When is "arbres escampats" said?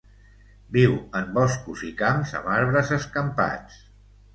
2.59-3.83